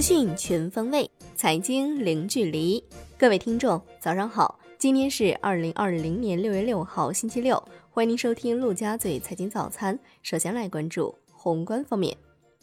[0.00, 2.82] 资讯全方位，财经零距离。
[3.18, 4.58] 各位听众，早上好！
[4.78, 7.62] 今天是二零二零年六月六号，星期六。
[7.90, 9.98] 欢迎您收听陆家嘴财经早餐。
[10.22, 12.16] 首先来关注宏观方面，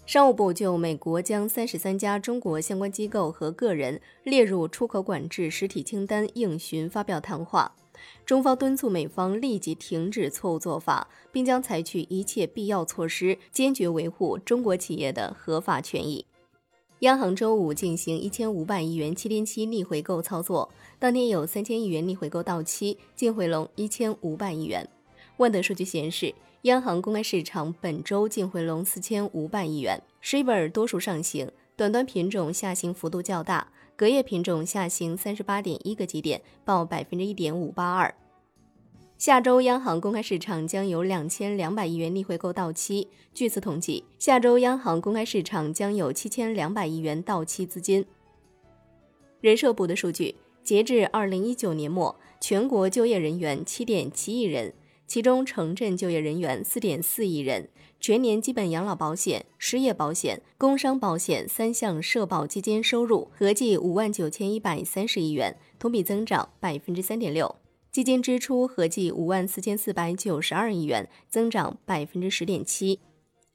[0.08, 7.72] 商务部就美国将三十三家中国相关机构和个人列入出口管制实体清单应询发表谈话。
[8.26, 16.26] 中方敦促美方立即停止错误做法，并将采取一切必要措施，坚决维护中国企业的合法权益。
[17.02, 24.88] 央行周五进行一千五百亿元七天期逆回购操作，当天有三千亿元逆回购到期，净回笼一千五百亿元。
[25.38, 26.34] 万德数据显示，
[26.64, 33.68] 央行公开市场本周净回笼四千五百亿元，Shibor 多数上行，短端品种下行幅度较大。
[33.96, 38.12] 隔夜品种下行三十八点一个基点，报百分之一点五八二。
[39.18, 43.08] 下周央行公开市场将有两千两百亿元逆回购到期。
[43.34, 48.06] 据此统计，下周央行公开市场将有七千两百亿元到期资金。
[49.42, 54.72] 人社部的数据，截至二零一九年末，全国就业人员七点七亿人。
[55.08, 67.56] 其中，城镇就业人员四点四亿人，全年基本养老保险、失业保险、工伤保险三项社保基金收入合计五万九千一百三十亿元，同比增长百分之三点六；
[67.98, 73.00] 基金支出合计五万四千四百九十二亿元，增长百分之十点七。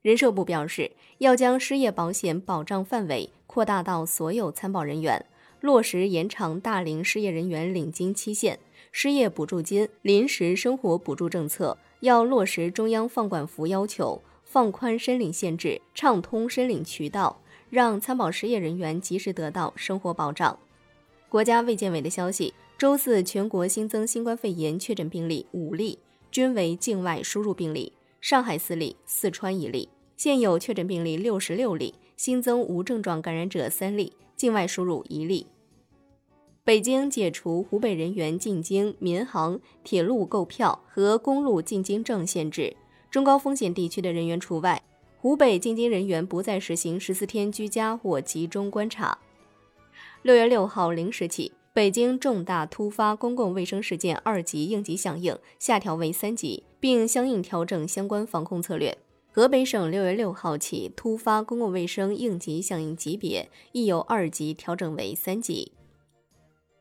[0.01, 5.25] 人社部表示，要将失业保险保障范围扩大到所有参保人员，
[5.61, 8.59] 落实延长大龄失业人员领金期限。
[8.91, 20.59] 失业补助金、临时生活补助政策要落实中央放管服要求，放宽申领限制，畅通申领渠道，让参保失业人员及时得到生活保障。
[21.29, 22.53] 国家卫健委的消息，
[22.83, 26.01] 周四全国新增新冠肺炎确诊病例五例，
[26.33, 29.89] 均为境外输入病例，上海四例，四川一例。
[30.17, 35.47] 现有确诊病例六十六例，新增无症状感染者三例，境外输入一例。
[36.65, 42.77] 北京解除湖北人员进京民航、铁路购票和公路进京证限制，
[43.09, 44.83] 中高风险地区的人员除外。
[45.19, 49.19] 湖北进京人员不再实行十四天居家或集中观察。
[50.23, 58.99] 六月六号零时起，北京重大突发公共卫生事件二级应急响应下调为三级，并相应调整相关防控策略。
[59.31, 65.73] 河北省六月六号起，突发公共卫生应急响应级别亦由二级调整为三级。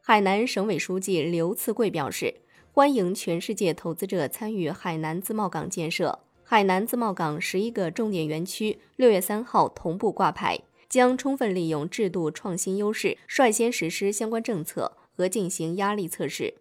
[0.01, 2.41] 海南省委书记刘赐贵表示，
[2.73, 6.19] 欢迎全世界投资者参与海南自贸港建设。
[6.43, 10.59] 海南自贸港十一个重点园区六月三号同步挂牌，
[10.91, 16.53] 将充分利用制度创新优势，率先实施相关政策和进行压力测试。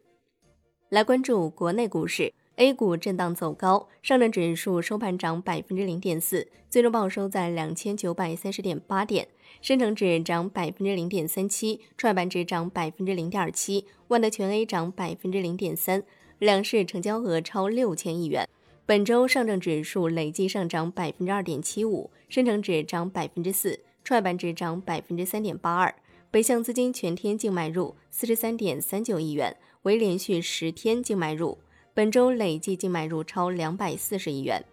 [0.89, 2.33] 来关注国内股市。
[2.57, 9.25] A 股震荡走高，上证指数收盘涨百分之零点四，最终报收在两千九百三十点八点；
[9.63, 16.03] 深成指涨百分之零点三七，创业板指涨百分之零点七，万德全 A 涨百分之零点三，
[16.39, 18.47] 两市成交额超六千亿元。
[18.85, 25.95] 本周上证指数累计上涨百分之二点七五，深成指涨百分之四，创业板指涨百分之三点八二。
[26.33, 31.59] 北向资金全天净买入四十三点三九亿元，为连续十天净买入。
[31.95, 34.65] 本周累计净买入超两百四十亿元。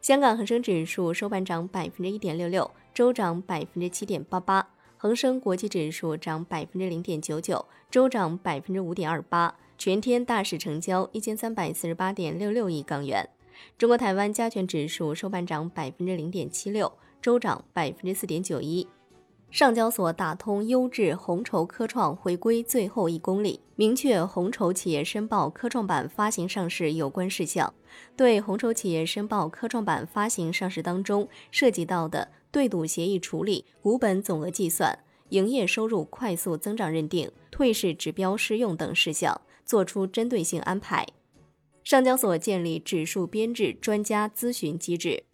[0.00, 4.70] 香港恒生指数收盘涨百分之一点六六，周涨百分之七点八八。
[4.96, 9.56] 恒生国际指数涨百分之零点九九，周涨百分之五点二八。
[9.78, 13.28] 全天大市成交一千三百四十八点六六亿港元。
[13.78, 16.92] 中国台湾加权指数收盘涨百分之零点七六，
[17.22, 18.86] 周涨百分之四点九一。
[19.50, 27.72] 上交所打通优质红筹科创回归最后一公里，明确红筹企业申报科创板发行上市有关事项，
[28.16, 41.06] 对红筹企业申报科创板发行上市当中涉及到的对赌协议处理、股本总额计算、营业收入快速增长认定、退市指标适用等事项，作出针对性安排。
[41.84, 45.24] 上交所建立指数编制专家咨询机制，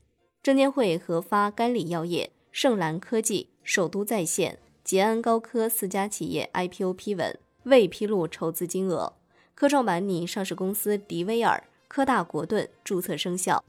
[0.48, 3.48] 证监会核发甘李药业、盛兰科技。
[3.62, 9.12] 首都在线、捷安高科四家企业 IPO 批文，未披露筹资金额。
[9.54, 13.62] 科创板拟上市公司迪威尔、科大国盾注册生效。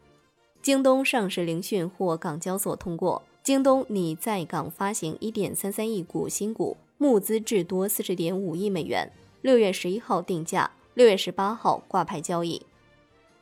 [0.62, 9.12] 京东上市聆讯获港交所通过，京东拟在港发行1.33亿股新股，募资至多40.5亿美元。
[9.42, 12.66] 六月十一号定价，六月十八号挂牌交易。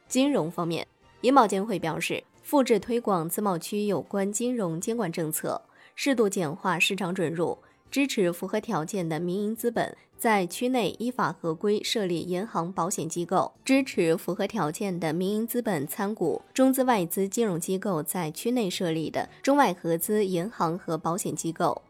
[0.07, 0.88] 金融方面，
[1.22, 5.62] 银保监会表示，复制推广自贸区有关金融监管政策。
[5.96, 7.58] 适度简化市场准入，
[7.92, 21.82] 支持符合条件的民营资本在区内依法合规设立银行、保险机构；支持符合条件的民营资本参股中资外资金融机构在区内设立的中外合资银行和保险机构。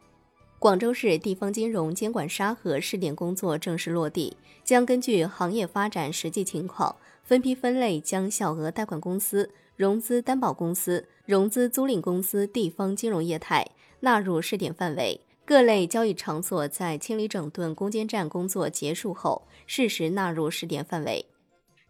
[0.57, 13.65] 广州市地方金融监管沙盒试点工作正式落地，将根据行业发展实际情况，分批分类将小额贷款公司、融资担保公司、融资租赁公司地方金融业态
[13.99, 15.21] 纳入试点范围。
[15.45, 21.27] 各类交易场所在清理整顿攻坚战工作结束后，适时纳入试点范围。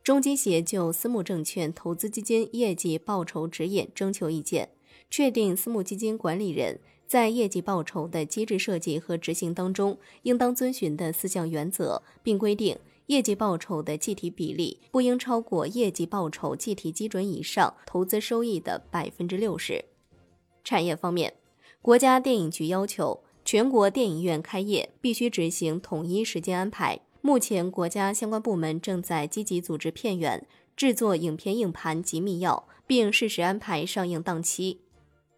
[0.03, 4.69] 中基协就私募证券投资基金业绩报酬指引征求意见，
[5.09, 19.83] 确定私募基金管理人在业绩报酬的机制设计和执行当中应当遵循的四项原则，并规定业绩报酬的计提比例不应超过业绩报酬计提基准以上投资收益的百分之六十。
[20.63, 21.33] 产业方面，
[21.81, 23.23] 国家电影局要求。
[23.45, 26.99] 全国电影院开业必须执行统一时间安排。
[27.21, 30.45] 目前，国家相关部门正在积极组织片源、
[30.75, 34.81] 制作影片硬盘及密钥，并适时安排上映档期。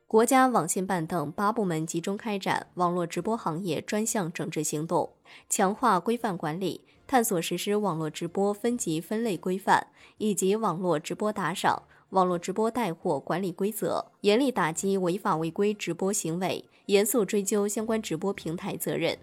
[0.10, 5.12] 国家网信办等八部门集中开展网络直播行业专项整治行动，
[5.48, 9.86] 强化规范管理，探索实施网络直播分级分类规范
[10.18, 11.84] 以及网络直播打赏。
[12.10, 19.16] 网络直播带货管理规则，严厉打击违法违规直播行为，严肃追究相关直播平台责任。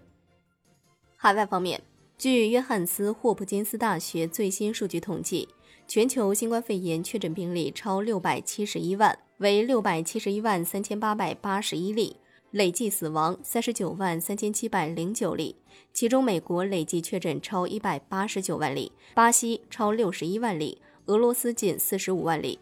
[1.17, 1.81] 海外方面，
[2.17, 5.49] 据约翰斯·霍普金斯大学最新数据统计，
[5.85, 12.15] 全球新冠肺炎确诊病例超六百七十一万，为六百七十一万三千八百八十一例，
[12.49, 15.57] 累计死亡三十九万三千七百零九例，
[15.93, 22.57] 其中美国累计确诊超一百八十九万例，巴西超六十一万例，俄罗斯近四十五万例。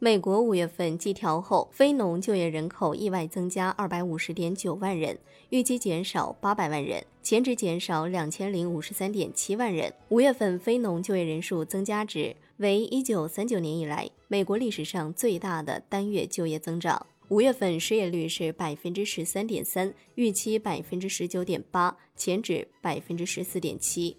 [0.00, 5.16] 美国五月份季调后非农就业人口意外增加二百五十点九万人，
[5.50, 9.94] 预计减少八百万人，前值减少两千零五十三点七万人。
[10.08, 17.06] 五月份非农就业人数增加值为一九三九年以来美国历史上最大的单月就业增长。
[17.28, 24.16] 五月份失业率是百分之十三点三，预期百分之十九点八，前值百分之十四点七。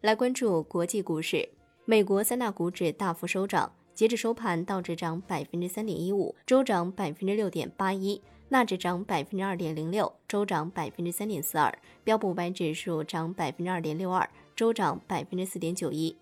[0.00, 1.48] 来关注国际股市，
[1.84, 3.72] 美国三大股指大幅收涨。
[3.94, 8.20] 截至收盘，道指涨百分之三点一五，周涨百分之六点八一；
[8.50, 11.72] 纳指涨百分之二点零六，周涨百分之三点四二；
[12.04, 16.14] 标普五百指数涨百分之二点六二，周涨百分之四点九一。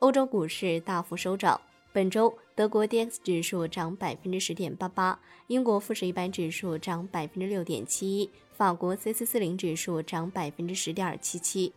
[0.00, 1.60] 欧洲股市大幅收涨，
[1.92, 11.72] 本周德国 D X 指数涨百分之十点八八，英国富时一百指数涨百分之六点七一，法国 C 四四零指数涨百分之十点七七。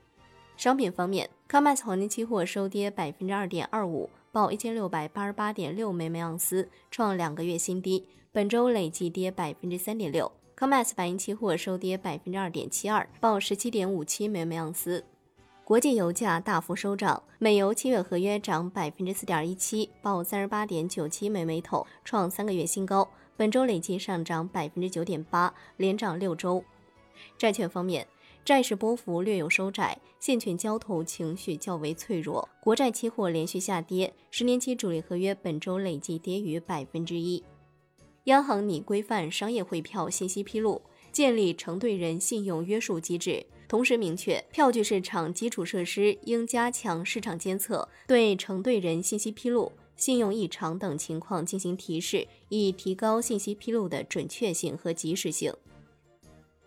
[0.58, 4.10] 商品方面，COMEX 黄金期货收跌百分之二点二五。
[4.32, 8.04] 报一千六百八十八点六美每盎司，创两个月新低。
[8.32, 10.32] 本周累计跌百分之三点六。
[10.58, 15.06] COMEX 白银期货收跌百分之二点七二，报十七点五七美每盎司。
[15.68, 23.06] 国际油价大幅收涨，美油七月合约涨百分之四点一七，报三十八点九七美每桶，创三个月新高。
[23.36, 26.64] 本周累计上涨百分之九点八，连涨六周。
[27.38, 28.08] 债券方面。
[28.46, 37.44] 债市波幅略有收窄，现券交投情绪较为脆弱，国债期货连续下跌，十年期主力合约本周累计跌逾百分之一。
[38.24, 40.82] 央行拟规范商业汇票信息披露，
[41.12, 55.54] 建立承兑人信用约束机制，同时明确票据市场基础设施应加强市场监测，对承兑人信息披露、信用异常等情况进行提示，以提高信息披露的准确性和及时性。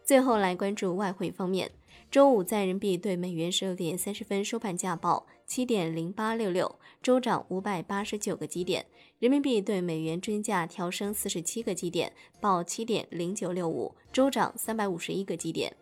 [0.05, 1.71] 最后来关注外汇方面，
[2.11, 8.85] 周五在人民币对美元十六点三十分收盘价报七点零八六六，周涨五百八十九个基点，
[9.21, 15.75] 人民币对美元均价调升四十七个基点，报七点零九六五，周涨三百五十一个基点。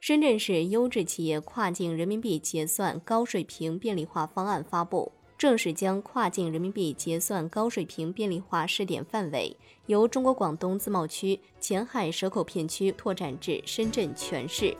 [0.00, 5.12] 深圳市优质企业跨境人民币结算高水平便利化方案发布。
[5.38, 14.74] 正式将跨境人民币结算高水平便利化试点范围由中国广东自贸区前海蛇口片区拓展至深圳全市。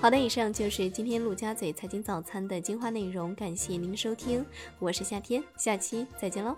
[0.00, 4.42] 好的，以上就是今天陆家嘴财经早餐的精华内容，感谢您的收听，
[4.78, 6.56] 我是夏天，下期再见喽。